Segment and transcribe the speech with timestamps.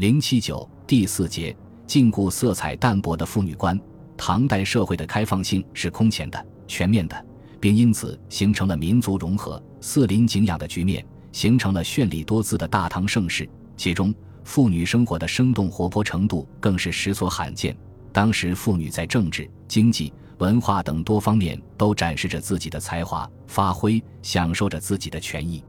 [0.00, 1.54] 零七九第四节，
[1.86, 3.78] 禁锢色彩淡薄的妇女观。
[4.16, 7.26] 唐代社会的开放性是空前的、全面的，
[7.60, 13.46] 并因此形成了民族融合、四邻景仰的局面，形成了绚丽多姿的大唐盛世。
[13.76, 17.76] 其中，妇女生活的生动活泼程度更是实所罕见。
[18.10, 25.62] 当时，妇女在政治、经济、文化等多方面都展示着自己的才华，发挥，享受着自己的权益。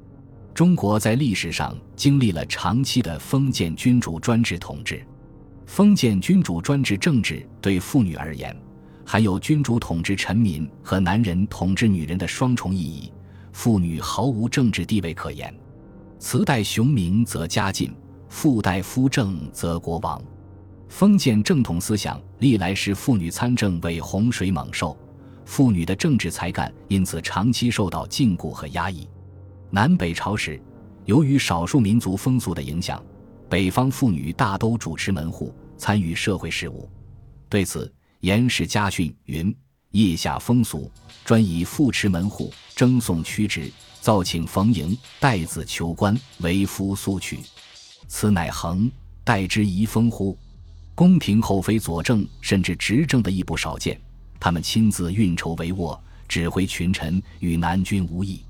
[0.54, 5.06] 中国在历史上经历了长期的封建君主专制统治。
[5.66, 8.56] 封建君主专制政治对妇女而言，
[9.06, 13.12] 含有君主统治臣民和男人统治女人的双重意义。
[13.54, 15.54] 妇女毫无政治地位可言。
[16.20, 17.94] 慈代雄名则家晋，
[18.30, 20.22] 父代夫正则国亡。
[20.88, 24.98] 封建正统思想历来视妇女参政为洪水猛兽，
[25.46, 29.08] 妇女的政治才干因此长期受到禁锢和压抑。
[29.74, 30.62] 南北朝时，
[31.06, 33.02] 由于少数民族风俗的影响。
[33.50, 36.90] 北方妇女大都主持门户，参与社会事务。
[37.48, 39.54] 对此，严氏家训云
[39.92, 40.92] ：“腋下风俗，
[41.24, 47.40] 专以妇持门户，征送屈职，造请逢迎，待子求官，为夫速娶。
[48.08, 48.92] 此乃恒
[49.24, 50.38] 待之遗风乎？”
[50.96, 54.00] 宫廷后妃佐证甚至执政的亦不少见。
[54.38, 58.42] 他们亲自运筹帷幄，指挥群臣，与南军无异。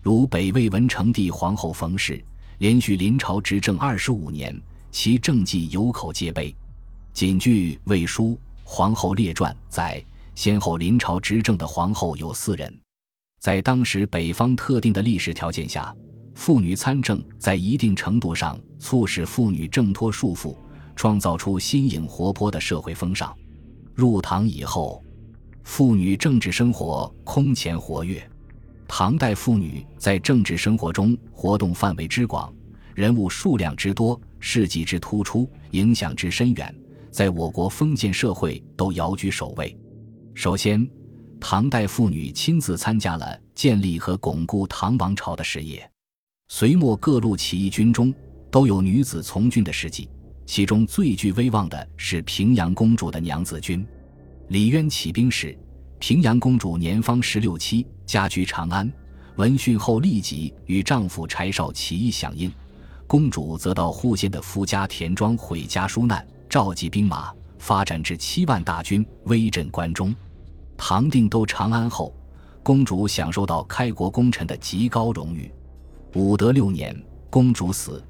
[0.00, 2.24] 如北魏文成帝皇后冯氏。
[2.58, 6.52] 连续临朝执政二十五年，其政绩有口皆碑。
[7.12, 8.30] 仅据《魏书·
[8.64, 12.76] 皇后列传》载，先后临朝执政的皇后有四人。
[13.38, 15.94] 在当时北方特定的历史条件下，
[16.34, 20.56] 妇女参政在一定程度上促使妇女挣脱束缚，
[20.96, 23.32] 创造出新颖活泼的社会风尚。
[23.94, 25.00] 入唐以后，
[25.62, 28.28] 妇女政治生活空前活跃。
[28.88, 32.52] 唐代妇女在政治生活中活动范围之广，
[32.94, 36.74] 人物数量之多，事迹之突出，影响之深远，
[37.10, 39.76] 在我国封建社会都遥居首位。
[40.34, 40.88] 首先，
[41.38, 45.88] 唐代妇女亲自参加了建立和巩固唐王朝的事业。
[46.48, 48.12] 隋末各路起义军中
[48.50, 50.08] 都有女子从军的事迹，
[50.46, 53.86] 其中最具威望的是平阳公主的娘子军。
[54.48, 55.56] 李渊起兵时。
[55.98, 58.90] 平阳公主年方十六七，家居长安。
[59.34, 62.50] 闻讯后，立即与丈夫柴绍起义响应。
[63.06, 70.14] 公主则到户县的夫家田庄毁家纾难，召集兵马，发展至七万大军，威震关中。
[70.76, 72.14] 唐定都长安后，
[72.62, 75.52] 公主享受到开国功臣的极高荣誉。
[76.14, 76.96] 武德六年，
[77.28, 78.02] 公主死，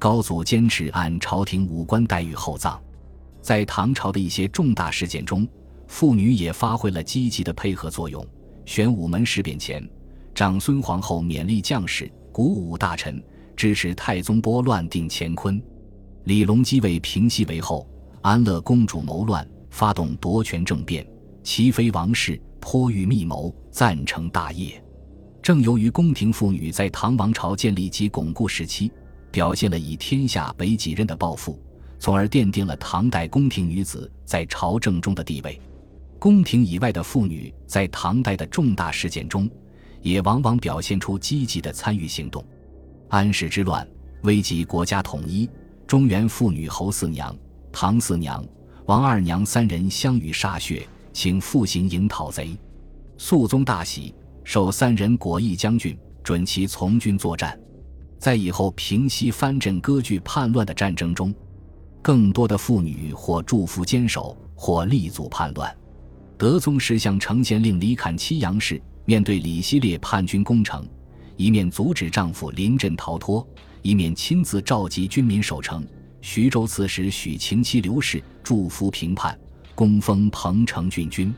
[0.00, 2.80] 高祖坚持按朝廷武官待遇厚葬。
[3.40, 5.46] 在唐朝的一些重大事件中。
[5.88, 8.24] 妇女也发挥了积极的配合作用。
[8.64, 9.88] 玄武门事变前，
[10.34, 13.22] 长孙皇后勉励将士，鼓舞大臣，
[13.54, 15.62] 支持太宗拨乱定乾坤。
[16.24, 17.88] 李隆基为平西为后，
[18.22, 21.06] 安乐公主谋乱，发动夺权政变，
[21.44, 24.82] 齐妃王氏颇欲密谋，赞成大业。
[25.40, 28.90] 正由于宫廷妇女在唐王朝建立及巩固时期，
[29.30, 31.56] 表现了以天下为己任的抱负，
[32.00, 35.60] 从而奠定了唐代宫廷女子在朝政中的地位。
[36.26, 39.48] 宫廷以外的妇女在唐代的重大事件中，
[40.02, 42.44] 也往往表现出积极的参与行动。
[43.10, 43.86] 安史之乱
[44.24, 45.48] 危及国家统一，
[45.86, 47.32] 中原妇女侯四娘、
[47.70, 48.44] 唐四娘、
[48.86, 52.58] 王二娘三人相与歃血，请复行营讨贼。
[53.16, 54.12] 肃宗大喜，
[54.42, 57.56] 授三人果毅将军，准其从军作战。
[58.18, 61.32] 在以后平息藩镇割据叛乱的战争中，
[62.02, 65.72] 更多的妇女或祝福坚守，或力阻叛乱。
[66.38, 70.86] 德宗时向承县令李侃七杨氏面对李希烈叛军攻城，
[71.36, 73.46] 一面阻止丈夫临阵逃脱，
[73.80, 75.86] 一面亲自召集军民守城。
[76.20, 79.38] 徐州刺史许晴妻刘氏祝福平叛，
[79.74, 81.32] 攻封彭城郡君。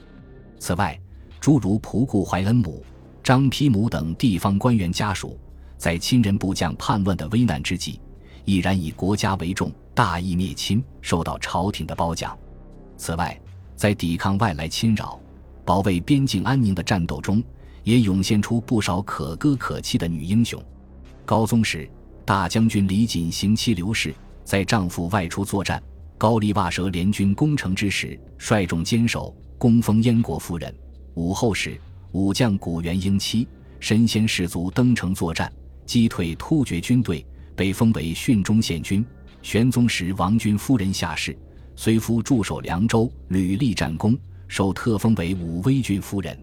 [0.58, 0.98] 此外，
[1.38, 2.82] 诸如仆固怀恩母、
[3.22, 5.38] 张丕母等地方官员家属，
[5.76, 8.00] 在亲人部将叛乱的危难之际，
[8.44, 12.36] 毅然以国家为重，大义灭亲，受到朝廷的褒奖。
[12.96, 13.38] 此外，
[13.78, 15.20] 在抵抗外来侵扰、
[15.64, 17.40] 保卫边境安宁的战斗中，
[17.84, 20.60] 也涌现出不少可歌可泣的女英雄。
[21.24, 21.88] 高宗时，
[22.24, 25.80] 大将军李锦行妻刘氏在丈夫外出作战、
[26.18, 30.74] 高丽瓦舍联军攻城之时，率众坚守，攻封燕国夫人。
[31.14, 31.80] 武后时，
[32.10, 33.46] 武将古元英妻
[33.78, 35.52] 身先士卒登城作战，
[35.86, 39.06] 击退突厥军队，被封为训中县君。
[39.40, 41.38] 玄宗时，王君夫人夏氏。
[41.80, 46.36] 随夫驻守凉州，屡立战功，受特封为武威郡夫人。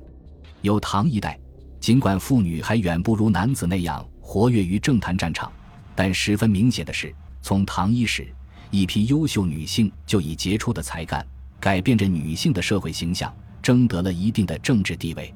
[0.61, 1.37] 有唐一代，
[1.77, 5.51] 尽管妇女还远不如男子那样活跃于政坛战场，
[5.93, 8.33] 但十分明显的是，从唐伊始，
[8.71, 11.27] 一批优秀女性就以杰出的才干，
[11.59, 15.35] 改变着女性的社会形象，争得了一定的政治地位。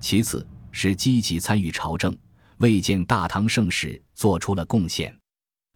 [0.00, 2.16] 其次是积极参与朝政，
[2.60, 5.14] 为建大唐盛世做出了贡献。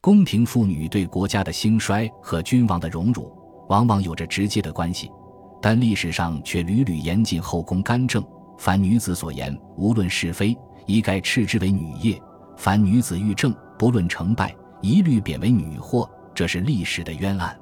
[0.01, 3.31] 宫廷妇女对国家的兴衰和君王的荣辱，
[3.69, 5.11] 往往有着直接的关系，
[5.63, 8.25] 但历史上却屡屡严禁后宫干政。
[8.59, 12.21] 凡女子所言，无论是非，一概斥之为女业；
[12.57, 16.11] 凡女子欲政，不论成败，一律贬为女祸。
[16.35, 17.59] 这是历史的冤案。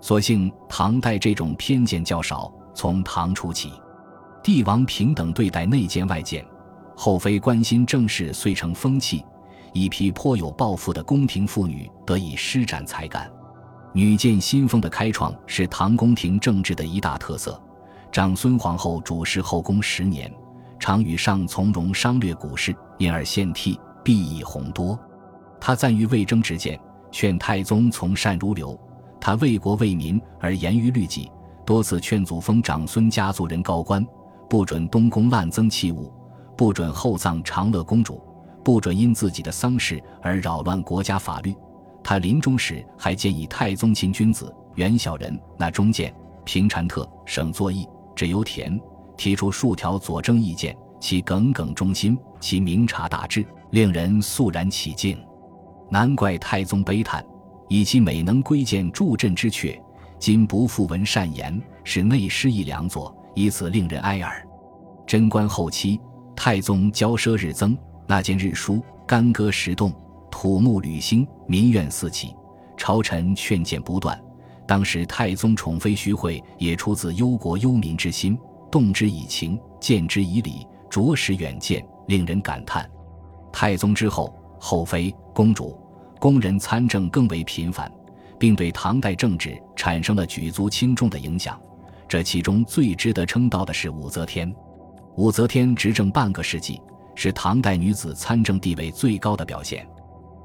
[0.00, 2.52] 所幸唐代这种偏见较少。
[2.74, 3.72] 从唐初起。
[4.40, 6.46] 帝王平等对待内奸外奸，
[6.96, 9.24] 后妃关心政事遂成风气。
[9.72, 13.28] 一批颇有抱负的宫廷妇女得以施展才干，
[13.92, 17.60] 女剑新风的开创是唐宫廷政治的一大特色。
[18.12, 20.32] 长孙皇后主持后宫十年，
[20.78, 24.98] 常与上从容商略古事，因而献替，裨益宏多。
[25.60, 26.78] 她赞誉魏征之谏，
[27.10, 28.78] 劝太宗从善如流。
[29.20, 31.30] 她为国为民而严于律己，
[31.66, 34.06] 多次劝祖封长孙家族人高官。
[34.48, 36.10] 不准东宫滥增器物，
[36.56, 38.22] 不准厚葬长乐公主，
[38.64, 41.54] 不准因自己的丧事而扰乱国家法律。
[42.08, 46.10] 他临终时还建议太宗亲君子袁小人、那中谏、
[46.42, 48.80] 平禅特、省作义、只由田
[49.14, 55.22] 提出数条佐证意见，其耿耿忠心，其明察大志，令人肃然起敬。
[55.90, 57.22] 难怪太宗悲叹：
[57.68, 59.78] 以其美能归谏助阵之阙，
[60.18, 63.14] 今不复闻善言，是内失一良佐。
[63.34, 64.48] 以此令人哀耳。
[65.06, 66.00] 贞观后期，
[66.34, 67.76] 太宗骄奢日增，
[68.06, 69.92] 那见日疏，干戈时动，
[70.30, 72.34] 土木履兴，民怨四起，
[72.76, 74.20] 朝臣劝谏不断。
[74.66, 78.38] 当时太宗宠妃徐惠也出自忧国忧民之心，
[78.70, 82.88] 动之以情，见之以理，着实远见，令人感叹。
[83.50, 85.80] 太宗之后，后妃、公主、
[86.20, 87.90] 宫人参政更为频繁，
[88.38, 91.58] 并对唐代政治产生了举足轻重的影响。
[92.06, 94.54] 这其中最值得称道的是武则天。
[95.16, 96.80] 武则天执政半个世纪，
[97.14, 99.88] 是唐代女子参政地位最高的表现。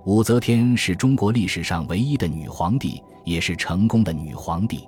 [0.06, 4.86] 武则天是中国历史上唯一的女皇帝，也是成功的女皇帝。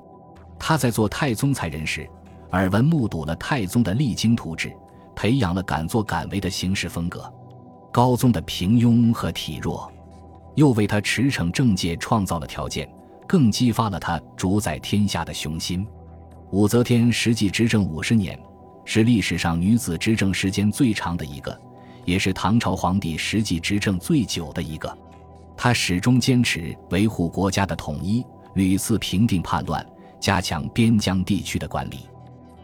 [0.59, 2.05] 她在做太宗才人时，
[2.51, 4.75] 耳闻目睹了太宗的励精图治，
[5.15, 7.33] 培养了敢作敢为的行事风格。
[7.93, 9.89] 高宗的平庸和体弱，
[10.55, 12.89] 又为他驰骋政界创造了条件，
[13.25, 15.87] 更激发了他主宰天下的雄心。
[16.51, 18.37] 武则天实际执政五十年，
[18.83, 21.57] 是历史上女子执政时间最长的一个，
[22.03, 24.93] 也是唐朝皇帝实际执政最久的一个。
[25.57, 28.25] 他始终坚持维护国家的统一，
[28.55, 29.85] 屡次平定叛乱，
[30.19, 31.99] 加强边疆地区的管理。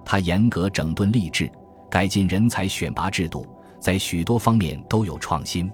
[0.06, 1.52] 他严格整顿吏治，
[1.90, 3.48] 改进人才选拔制度，
[3.80, 5.72] 在许多方面都有创新。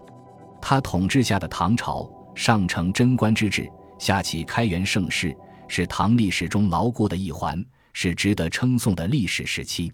[0.62, 5.36] 他统治下的唐朝，上承贞观之治，下启开元盛世，
[5.68, 7.63] 是唐历史中牢固的一环。
[8.00, 9.92] 是值得称颂的历史时期。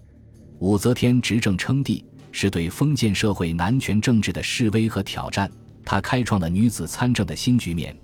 [0.60, 5.50] 武则天执政称帝，是对封建社会男权政治的示威和挑战。
[5.86, 7.96] 她开创了女子参政的新局面。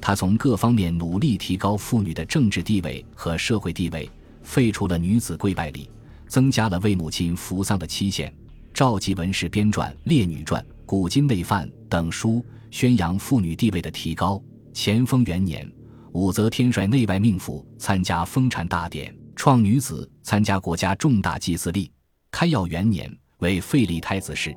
[0.00, 4.08] 她从各方面努力提高妇女的政治地位和社会地位，
[4.42, 5.90] 废除了女子跪拜礼，
[6.26, 8.32] 增加了为母亲服丧的期限，
[8.72, 14.40] 召集文士编撰《列女传》《古今内范》等书，宣扬妇女地位的提高。
[14.72, 15.70] 乾封元年，
[16.12, 19.14] 武则天率内外命妇参加封禅大典。
[19.34, 21.90] 创女子参加国家重大祭祀例。
[22.30, 24.54] 开耀元年为废立太子时，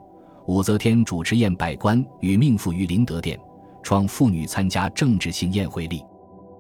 [0.48, 3.40] 武则天主持宴百官与命妇于麟德殿，
[3.84, 6.04] 创妇女参加政治性宴会例。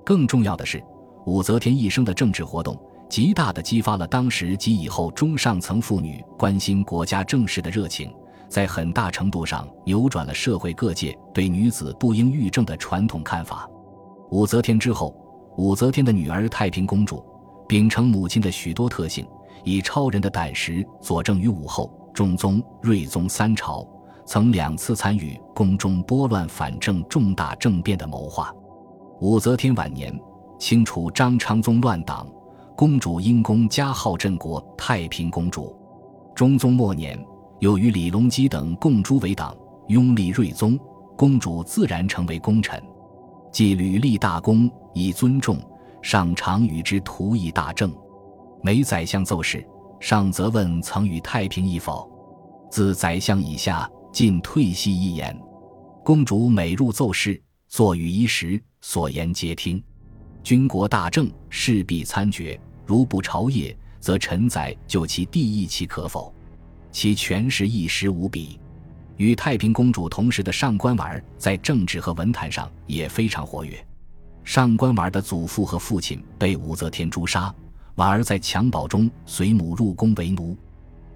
[0.05, 0.83] 更重要的是，
[1.25, 8.13] 武则天一生的政治活动，极大地激发了当时及以后中上层妇女关心国家政事的热情，
[8.47, 13.69] 在很大程度上扭转了社会各界对女子不应育政的传统看法。
[14.29, 15.15] 武则天之后，
[15.57, 17.23] 武则天的女儿太平公主。
[17.67, 19.25] 秉承母亲的许多特性，
[19.63, 23.85] 以超人的胆识佐证于武后、中宗、睿宗三朝，
[24.25, 28.53] 曾两次参与宫中拨乱反正重大政变的谋划。
[29.19, 30.17] 武则天晚年
[30.59, 32.27] 清除张昌宗乱党，
[32.75, 35.75] 公主因功加号镇国太平公主。
[36.35, 37.17] 中宗末年，
[37.59, 39.55] 又与李隆基等共诛为党，
[39.87, 40.79] 拥立睿宗，
[41.15, 42.81] 公主自然成为功臣，
[43.51, 45.57] 既屡立大功，以尊重。
[46.01, 47.93] 上常与之图议大政，
[48.63, 49.63] 每宰相奏事，
[50.01, 52.09] 上则问曾与太平议否。
[52.71, 55.39] 自宰相以下，尽退息一言。
[56.03, 59.81] 公主每入奏事，坐于一时，所言皆听。
[60.43, 62.59] 军国大政，势必参决。
[62.83, 66.33] 如不朝谒，则臣宰就其地议其可否。
[66.91, 68.59] 其权势一时无比。
[69.17, 73.85] 与太平公主同时的上官婉儿，在政治和文坛上也非常活跃。
[74.43, 77.53] 上官婉儿的祖父和父亲被武则天诛杀，
[77.95, 80.57] 婉儿在襁褓中随母入宫为奴。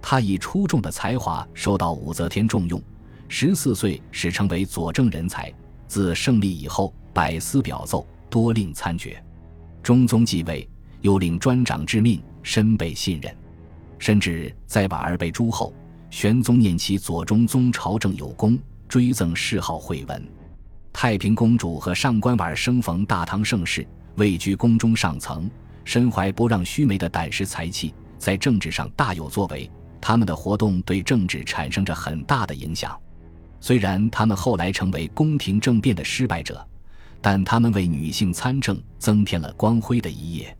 [0.02, 2.82] 她以出众的才华受到武则天重用，
[3.28, 5.52] 十四岁时成为佐证人才。
[5.88, 9.24] 自胜利以后，百思表奏，多令参决。
[9.82, 10.68] 中宗继位，
[11.02, 13.36] 又令专掌致命，深被信任。
[13.98, 15.74] 甚至在婉儿被诛后，
[16.10, 20.28] 玄宗念其左中宗朝政有功，追赠谥号惠文。
[20.92, 25.50] 太平公主和上官婉儿生逢大唐盛世，位居宫中上层，
[25.86, 29.72] 身怀不让须眉的胆识才气，在政治上大有作为。
[30.02, 32.96] 他们的活动对政治产生着很大的影响。
[33.60, 36.64] 虽然他们后来成为宫廷政变的失败者，
[37.22, 40.56] 但他们为女性参政增添了光辉的一页。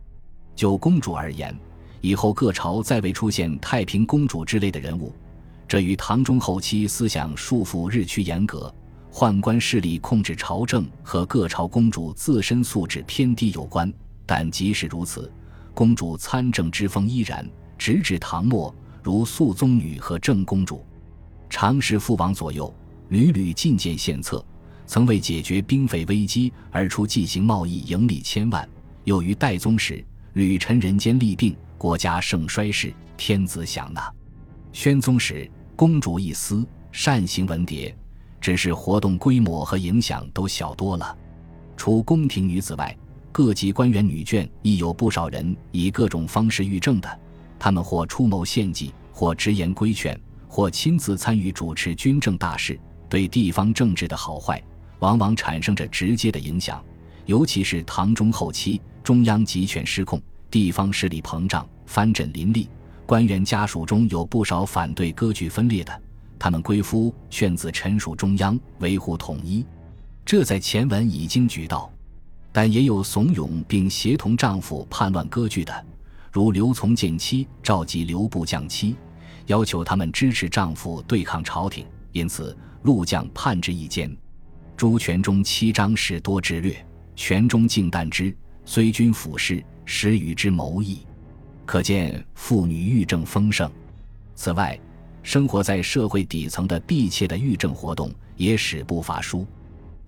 [0.56, 1.56] 就公主而言，
[2.00, 5.14] 以后各朝再未出现太平公主之类的人物，
[5.68, 8.74] 这与唐中后期思想束缚日趋严格、
[9.12, 13.92] 宦官势力控制朝政和各朝公主自身素质偏低有关。
[14.26, 15.32] 但即使如此，
[15.72, 20.84] 公主参政之风依然，直至唐末，如肃宗女和郑公主，
[21.48, 22.74] 常时父王左右，
[23.08, 24.44] 屡屡进谏献策，
[24.84, 28.68] 曾为解决兵匪危机而出进行贸易盈利千万。
[29.04, 31.56] 又于代宗时，屡陈人间利病。
[31.78, 34.10] 国家盛衰事，天子享纳。
[34.72, 37.94] 宣宗时，公主一思，善行文牒，
[38.40, 41.16] 只是活动规模和影响都小多了。
[41.76, 42.96] 除宫廷女子外，
[43.36, 47.20] 各级官员女眷亦有不少人以各种方式御政的。
[47.58, 54.58] 他们或出谋献计，或直言规劝，或亲自参与主持军政大事，对地方政治的好坏，
[55.00, 56.82] 往往产生着直接的影响。
[57.26, 60.18] 尤其是唐中后期，中央集权失控。
[60.50, 62.70] 地方势力膨胀，藩镇林立，
[63.04, 66.02] 官员家属中有不少反对割据分裂的。
[66.38, 69.62] 他们归夫劝子臣属中央，维护统一，
[70.24, 71.92] 这在前文已经举到。
[72.56, 75.86] 但也有怂恿并协同丈夫叛乱割据的，
[76.32, 78.96] 如刘从谏妻召集刘部将妻，
[79.44, 84.10] 要求他们支持丈夫对抗朝廷，因此陆将叛之一间。
[84.74, 86.74] 朱全忠七章事多智略，
[87.14, 88.34] 全忠敬惮之，
[88.64, 89.62] 虽君俯视。
[89.84, 91.00] 使与之谋议，
[91.66, 93.70] 可见妇女御政丰盛。
[94.34, 94.80] 此外，
[95.22, 99.46] 生活在社会底层的婢妾的御政活动也史不乏书。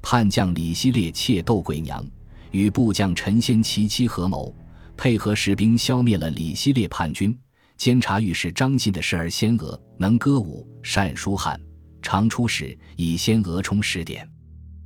[0.01, 2.03] 叛将李希烈妾窦贵娘
[2.51, 4.55] 与部将陈仙齐妻合谋，
[4.97, 7.37] 配合士兵消灭了李希烈叛军。
[7.77, 11.61] 监察御史张信的侍儿仙娥能歌舞，善书汉，
[12.03, 14.29] 常出使以仙娥充使点。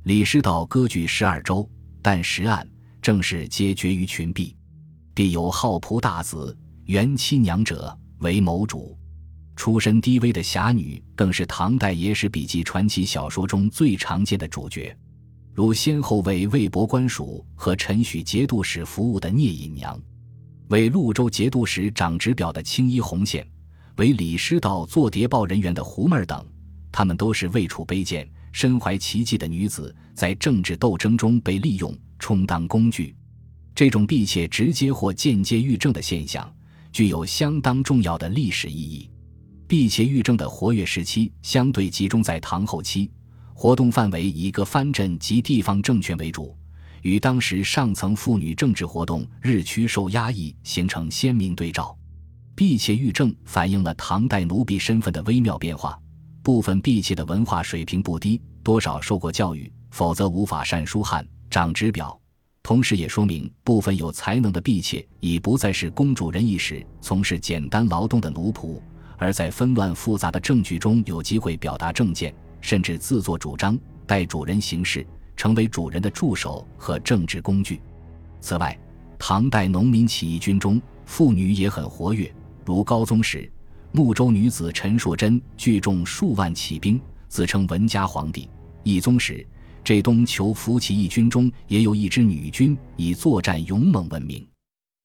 [0.03, 1.67] 李师道割据十二州，
[2.01, 2.67] 但实案
[3.01, 4.55] 正是皆决于群婢。
[5.15, 6.55] 必有好仆大子
[6.85, 8.97] 元妻娘者为谋主，
[9.55, 14.95] 出身低微的侠女更是唐代野史笔记传奇小说中最常见的主角，
[15.53, 20.01] 如先后为魏博官署和陈许节度使服务的聂隐娘，
[20.69, 23.47] 为潞州节度使长职表的青衣红线，
[23.97, 26.43] 为李师道做谍报人员的胡妹儿等，
[26.91, 33.15] 她们都是位处卑贱、身怀奇技的女子，在政治斗争中被利用，充当工具。
[33.75, 36.51] 这种婢妾直接或间接御政的现象，
[36.91, 39.07] 具有相当重要的历史意义。
[39.67, 43.11] 婢妾御政的活跃时期相对集中在唐后期，
[43.63, 46.53] 活动范围以各藩镇及地方政权为主，
[47.01, 51.97] 与当时上层妇女政治活动日趋受压抑形成鲜明对照。
[52.55, 55.97] 婢妾御政反映了唐代奴婢身份的微妙变化。
[56.43, 62.19] 部分婢妾的文化水平不低，多少受过教育，否则无法善书汉、掌指表。
[62.63, 68.81] 同时也说明，部分有才能的婢妾已不再是公主人意时从事简单劳动的奴仆，
[69.17, 73.77] 而在纷乱复杂的政局中有机会表达政见，甚至自作主张，
[74.07, 75.05] 代主人行事，
[75.35, 77.81] 成为主人的助手和政治工具。
[78.39, 78.75] 此外，
[79.19, 82.33] 唐代农民起义军中妇女也很活跃，
[82.65, 83.51] 如高宗时，
[83.91, 88.47] 睦州女子陈硕贞聚众数万起兵，自称文家皇帝；
[88.83, 89.45] 懿宗时。
[89.83, 94.47] 这东求福起义军中也有一支女军，以作战勇猛闻名。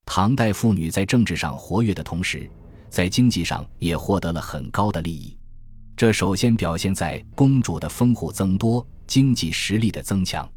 [0.07, 2.49] 唐代妇女在政治上活跃的同时，
[2.89, 5.38] 在经济上也获得了很高的利益。
[5.99, 10.49] 这首先表现在公主的封户增多、经济实力的增强。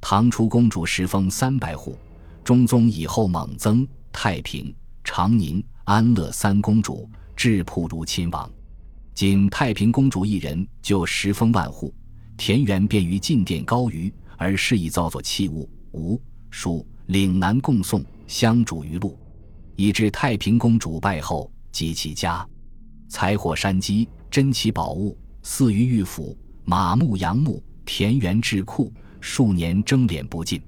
[0.00, 1.94] 唐初公主时封三百户，
[2.42, 8.50] 中宗以后猛增，太平、长宁、安乐三公主质朴如亲王。
[9.12, 11.92] 仅太平公主一人就十封万户。
[12.38, 16.18] 田园便于进殿高于，而适宜造作器物，吴、
[16.48, 19.18] 蜀、岭南共送，相主于路，
[19.76, 22.48] 以致太平公主败后，及其家，
[23.10, 30.60] 财货山积，珍奇宝物似于玉府，马牧羊牧，田园智库，数年争敛不尽。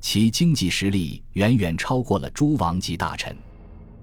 [0.00, 3.36] 其经济实力远远超过了诸王及大臣。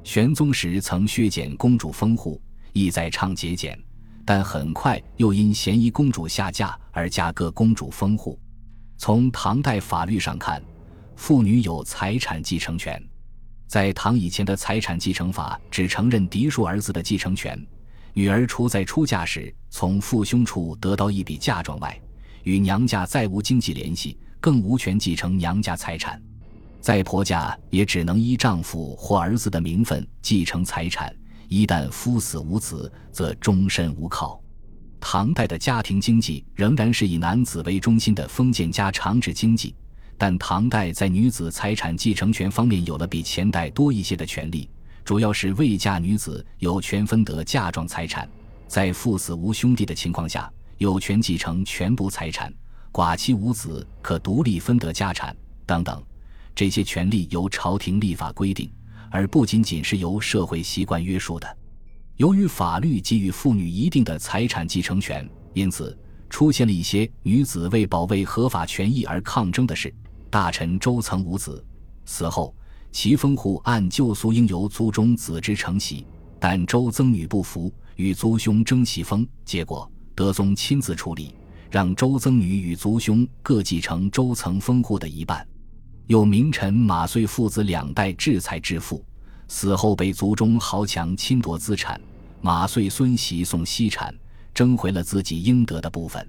[0.03, 2.41] 玄宗时曾削减公主封户，
[2.73, 3.79] 意在倡节俭，
[4.25, 8.39] 但很快又因嫌疑公主下嫁而加各公主封户。
[8.97, 10.61] 从唐代法律上看，
[11.15, 13.01] 妇女有财产继承权。
[13.67, 17.59] 在唐以前的财产继承法只承认嫡庶儿子的继承权，
[18.13, 21.99] 女儿除在出嫁时从父兄处得到一笔嫁妆外，
[22.43, 26.21] 与娘家再无经济联系，更无权继承娘家财产。
[26.81, 31.15] 在婆家也只能依丈夫或儿子的名分继承财产，
[31.47, 34.41] 一旦夫死无子，则终身无靠。
[34.99, 39.75] 唐代的家庭经济仍然是以男子为中心的封建家长制经济，
[40.17, 44.69] 但唐代在女子财产继承权方面有了比前代多一些的权利，
[45.03, 48.29] 主要是未嫁女子有权分得嫁妆财产，
[48.67, 52.53] 在父死无兄弟的情况下，有权继承全部财产，
[52.91, 56.01] 寡妻无子可独立分得家产等等。
[56.53, 58.71] 这些权利由朝廷立法规定，
[59.09, 61.57] 而不仅仅是由社会习惯约束的。
[62.17, 65.97] 由于法律给予妇女一定的财产继承权，因此
[66.29, 69.93] 出现了一些女子为保卫合法权益而抗争的事。
[70.29, 71.65] 大臣周曾无子，
[72.05, 72.55] 死后
[72.91, 76.05] 其封户按旧俗应由族中子侄承袭，
[76.39, 81.33] 但周曾女不服，与族兄争袭封，结果德宗亲自处理，
[81.69, 85.47] 让周曾女与族兄各继承周曾封户的一半。
[86.07, 89.03] 有名臣马遂父子两代制财致富，
[89.47, 91.99] 死后被族中豪强侵夺资产，
[92.41, 94.13] 马遂孙媳送西产，
[94.53, 96.27] 争回了自己应得的部分。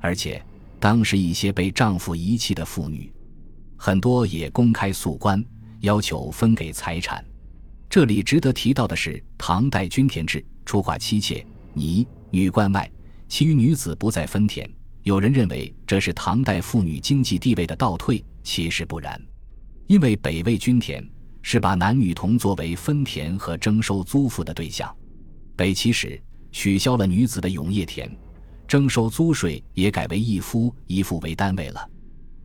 [0.00, 0.40] 而且，
[0.78, 3.12] 当时一些被丈夫遗弃的妇女，
[3.76, 5.44] 很多也公开诉官，
[5.80, 7.24] 要求分给财产。
[7.88, 12.90] 这里值得提到的是，唐代均田制，除寡妻妾、尼女冠外，
[13.28, 14.68] 其余女子不再分田。
[15.02, 18.24] 有人认为这是唐代妇女经济地位的倒退。
[18.42, 19.20] 其实不然，
[19.86, 21.06] 因为北魏均田
[21.42, 24.94] 是把男女同作为分田和征收租赋的对象。
[25.54, 26.18] 北齐时
[26.50, 28.10] 取消了女子的永业田，
[28.66, 31.90] 征收租税也改为一夫一妇为单位了。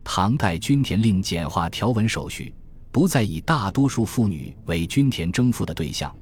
[0.02, 2.54] 唐代均田令简化条文手续，
[2.94, 6.14] 不再以大多数妇女为均田征赋的对象，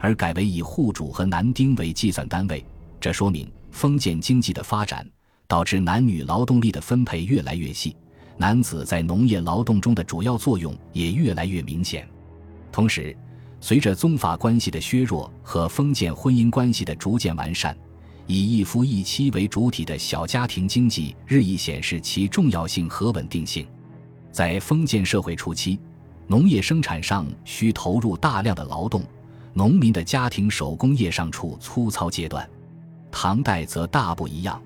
[0.00, 2.66] 而改为以户主和男丁为计算单位。
[3.00, 5.08] 这说明封建经济的发展
[5.46, 7.96] 导致男女劳动力的分配越来越细。
[8.36, 12.04] 男子在农业劳动中的主要作用也越来越明显。
[12.72, 13.16] 同时，
[13.60, 17.78] 随着宗法关系的削弱和封建婚姻关系的逐渐完善，
[18.26, 23.64] 以一夫一妻为主体的小家庭经济日益显示其重要性和稳定性。
[24.32, 25.78] 在封建社会初期，
[26.28, 29.02] 农业生产上需投入大量的劳动，
[29.52, 32.48] 农民的家庭手工业尚处粗糙阶段。
[33.12, 34.60] 唐代则大不一样，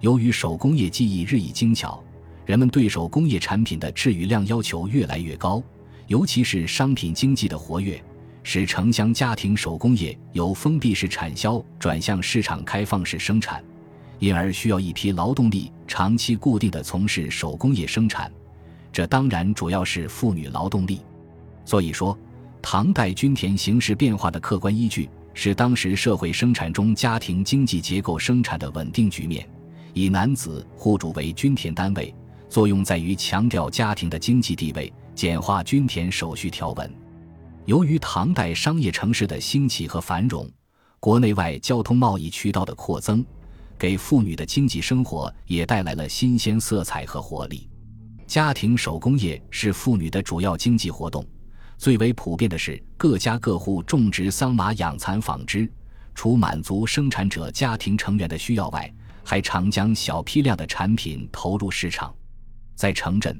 [0.00, 2.02] 由于手工业技艺日益精巧。
[2.46, 5.62] 人们对手工业产品的质与量要求越来越高，
[6.06, 8.02] 尤其是商品经济的活跃，
[8.42, 13.62] 使城乡家庭手工业由封闭式产销转向市场开放式生产，
[14.18, 18.32] 因而需要一批劳动力长期固定的从事手工业生产。
[18.92, 21.00] 这当然主要是妇女劳动力。
[21.64, 22.18] 所以说，
[22.60, 29.48] 唐代均田形势变化的客观依据是当时社会生产中家庭经济结构生产的稳定局面，
[29.94, 32.14] 以男子户主为均田单位。
[32.48, 36.92] 作用在于强调家庭的经济地位，简化均田手续条文。
[37.64, 40.50] 由于唐代商业城市的兴起和繁荣，
[40.98, 43.24] 国内外交通贸易渠道的扩增，
[43.78, 47.69] 给妇女的经济生活也带来了新鲜色彩和活力。
[48.30, 51.26] 家庭手工业是妇女的主要经济活动，
[51.76, 55.68] 最为普遍的是各家各户种植桑麻、养蚕、纺织。
[56.14, 58.88] 除满足生产者家庭成员的需要外，
[59.24, 62.14] 还常将小批量的产品投入市场。
[62.76, 63.36] 在城镇，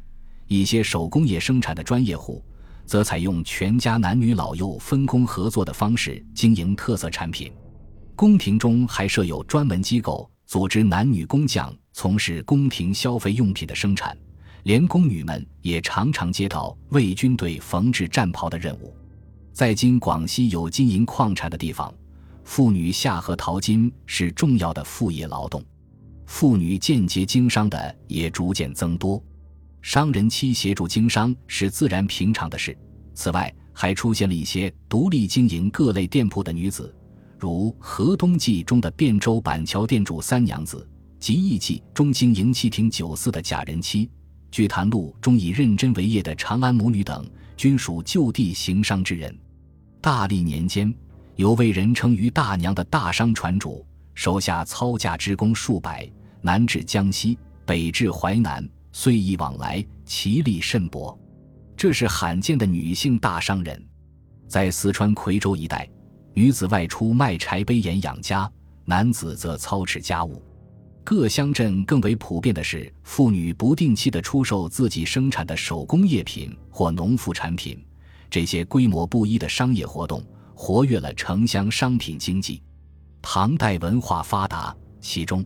[0.48, 2.44] 一些手工业生产的专业户，
[2.85, 7.53] 则采用全家男女老幼分工合作的方式经营特色产品。
[8.16, 14.18] 宫廷中还设有专门机构，组织男女工匠从事宫廷消费用品的生产。
[14.64, 18.94] 连宫女们也常常接到为军队缝制战袍的任务。
[19.53, 21.92] 在今广西有金银矿产的地方，
[22.44, 25.62] 妇女下河淘金是重要的副业劳动。
[26.27, 29.23] 妇女间接经商的也逐渐增多。
[29.83, 32.77] 商人妻协助经商是自然平常的事。
[33.14, 36.94] 此外，还出现了一些独立经营各类店铺的女子，
[37.38, 40.87] 如《河东记》中的汴州板桥店主三娘子，
[41.18, 44.07] 《集义记》中经营七亭酒肆的贾人妻，
[44.51, 47.25] 《据谈录》中以认真为业的长安母女等，
[47.57, 49.37] 均属就地行商之人。
[50.01, 50.93] 大历年间，
[51.37, 56.11] 有位人称于大娘的大商船主，手下操驾之工数百，
[56.41, 58.69] 南至江西，北至淮南。
[58.93, 61.17] 遂意往来，其力甚薄。
[61.77, 63.81] 这是罕见的女性大商人。
[64.49, 65.89] 在四川夔州一带，
[66.35, 68.51] 女子外出卖柴背盐养家，
[68.85, 70.43] 男子则操持家务。
[71.03, 77.83] 各乡镇更为普遍的是，妇女不定期的出售自己生产的手工业品或农副产品。
[78.31, 80.23] 这些规模不一的商业活动，
[80.55, 82.63] 活跃了城乡商品经济。
[83.21, 85.45] 唐代文化发达，其中，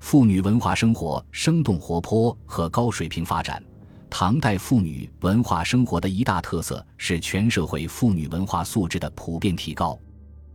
[0.00, 3.62] 妇女文化生活生动活泼和高水平发展。
[4.10, 9.98] 唐代妇女文化生活的一大特色是全社会妇女文化素质的普遍提高。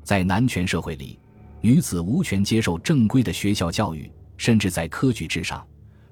[0.03, 1.17] 在男权社会里，
[1.61, 4.11] 女子无权接受正规的学校教育。
[4.37, 5.65] 甚至在科举制上，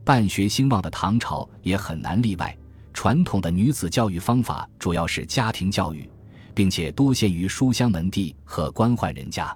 [0.03, 2.55] 办学兴旺的唐朝也很难例外。
[2.93, 6.07] 传统的女子教育方法主要是家庭教育，
[6.53, 9.55] 并且多限于书香门第和官宦人家。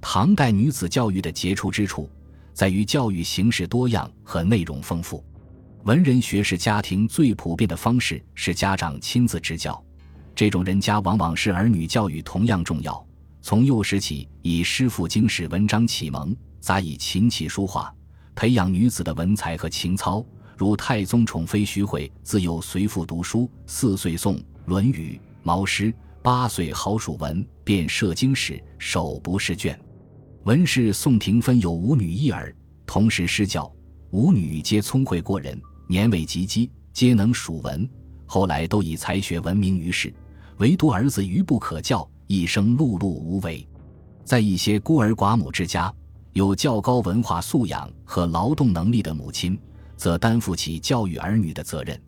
[0.00, 2.08] 唐代女子教育的杰出之处，
[2.54, 5.24] 在于教育形式多样和内容丰富。
[5.84, 9.82] 文人学士家庭最普遍的方式是家长亲自执教，
[10.36, 13.04] 这种人家往往是儿女教育同样重要。
[13.42, 17.92] 从幼时起，以诗赋经史文章启蒙，杂以琴棋书画。
[18.38, 20.24] 培养女子的文采和情操，
[20.56, 25.90] 如太宗宠妃徐惠，自幼随父读书，四岁诵《论语》《毛诗》，
[26.22, 29.76] 八岁好属文，便涉经史，手不释卷。
[30.44, 32.54] 文士宋廷芬有五女一儿，
[32.86, 33.68] 同时施教，
[34.12, 37.90] 五女皆聪慧过人，年尾及笄，皆能属文，
[38.24, 40.14] 后来都以才学闻名于世，
[40.58, 43.66] 唯独儿子愚不可教，一生碌碌无为。
[44.22, 45.92] 在一些孤儿寡母之家。
[46.38, 49.58] 有较高文化素养和劳动能力的母亲，
[49.96, 52.00] 则担负起教育儿女的责任。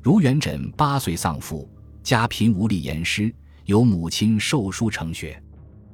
[0.00, 1.68] 如元稹八岁丧父，
[2.02, 3.30] 家贫无力言师，
[3.66, 5.36] 由母亲授书成学；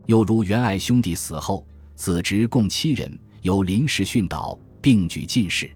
[0.07, 1.66] 又如元爱兄弟死后，
[1.97, 5.68] 子侄共七人，由林氏训导，并举进士。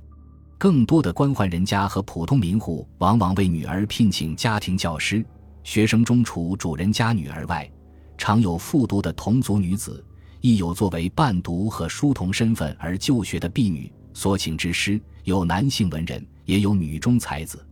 [0.56, 5.26] 更多的官宦人家和普通民户，往往为女儿聘请家庭教师。
[5.64, 7.68] 学生中除主人家女儿外，
[8.16, 10.04] 常有复读的同族女子。
[10.40, 17.64] 亦有作为伴读和书童身份而就学的婢女，所请之师有男性文人，也有女中才子。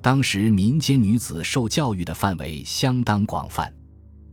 [0.00, 3.72] 当时民间女子受教育的范围相当广泛。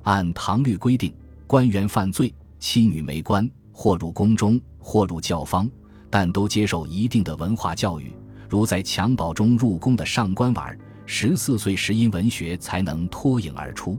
[0.04, 1.14] 按唐律规定，
[1.48, 5.70] 官员犯罪，妻女没官，或入宫中，或入教坊，
[6.10, 8.14] 但都接受一定的文化教育。
[8.50, 13.98] 如在襁褓中入宫的上官婉，十四岁时因文学才能脱颖而出。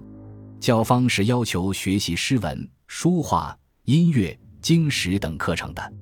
[0.60, 3.56] 教坊是要求学习诗文、书画。
[3.86, 5.92] 音乐、经史等课程的，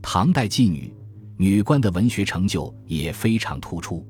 [0.00, 0.90] 唐代妓女、
[1.36, 4.06] 女官的文学成就也非常突出。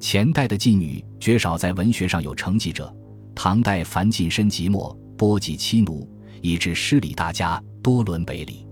[0.00, 2.90] 前代的妓女绝少在文学上有成绩者，
[3.34, 6.08] 唐代凡近身即墨，波及妻奴，
[6.40, 8.66] 以致诗礼大家多伦北礼。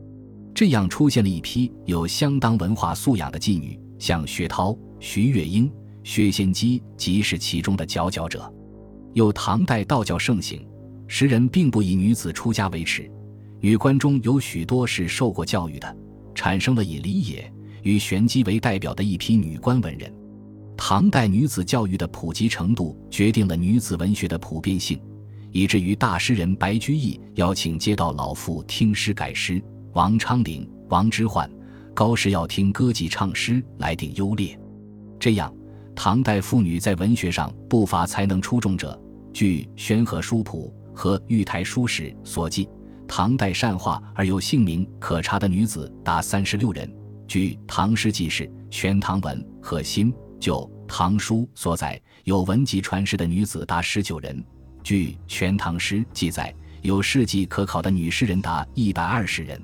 [0.54, 5.70] 这样出现了一批有相当文化素养的妓女，像薛涛、徐月英、
[6.04, 8.50] 薛仙姬即是其中的佼佼者。
[9.12, 10.66] 有唐代道教盛行，
[11.06, 13.06] 时人并不以女子出家为耻。
[13.62, 15.96] 女官中有许多是受过教育的，
[16.35, 20.11] 产生了以李野与玄机为代表的一批女官文人。
[20.79, 24.99] 唐代女子教育的普及程度决定了女子文学的普遍性，
[25.53, 31.46] 以至于大诗人白居易邀请街道老妇听诗改诗，王昌龄、王之涣、
[31.92, 34.59] 高适要听歌妓唱诗来定优劣。
[35.18, 35.55] 这样，
[35.94, 38.99] 唐代妇女在文学上不乏才能出众者。
[39.35, 42.66] 据《宣和书谱》和《玉台书史》所记。
[43.11, 46.88] 唐代善画而有姓名可查的女子达三十六人。
[47.27, 54.40] 据《唐诗纪事》《全唐文》和《新旧唐书》所载，有文集传世的女子达十九人。
[54.85, 59.61] 据《全唐诗》记载，有事迹可考的女诗人达一百二十人。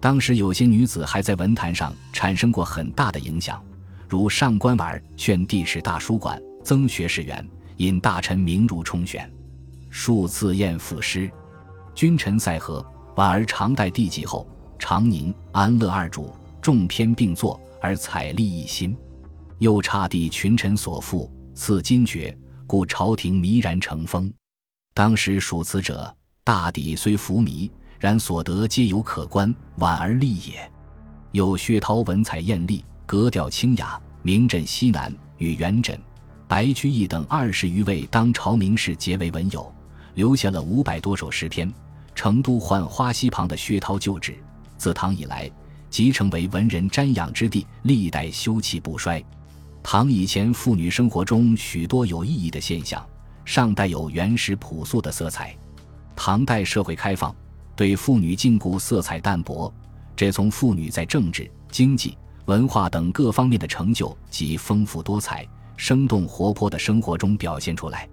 [0.00, 3.64] 当时有些女子还在文坛上产生过很大的影响，
[4.08, 9.32] 如上官婉选帝室大书馆，增学士员，引大臣名儒充选，
[9.88, 11.30] 数次宴赋诗。
[11.94, 12.84] 君臣赛和，
[13.16, 14.46] 婉儿常代帝继后，
[14.78, 18.96] 长宁、安乐二主众篇并作，而采丽一新。
[19.58, 24.32] 又差帝群臣所赋，赐金爵，故朝廷迷然成风。
[24.94, 30.70] 当时属此者，大抵虽浮靡，然所得皆有可观，婉儿立也。
[31.30, 35.96] 有薛涛文采艳丽，格调清雅，名震西南，与元稹、
[36.48, 39.72] 白居易等二十余位当朝名士结为文友。
[40.14, 41.72] 留下了五百多首诗篇。
[42.14, 44.36] 成都浣花溪旁的薛涛旧址，
[44.76, 45.50] 自唐以来
[45.88, 49.24] 即成为文人瞻仰之地，历代修葺不衰。
[49.82, 53.04] 唐以前妇女生活中许多有意义的现象，
[53.44, 55.56] 尚带有原始朴素的色彩。
[56.14, 57.34] 唐代社会开放，
[57.74, 59.72] 对妇女禁锢色彩淡薄，
[60.14, 68.06] 这从妇女在政治、经济、文化等各方面的成就及丰富多彩，生动活泼的生活中表现出来。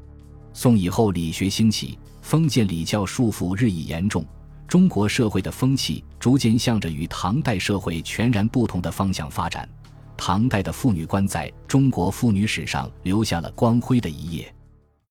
[0.62, 4.26] 宋以后，理学兴起，封建礼教束缚日益严重，
[4.68, 9.70] 中国社会的风气逐渐向着与唐代社会全然不同的方向发展。
[10.18, 14.54] 唐代的妇女观在中国妇女史上留下了光辉的一页。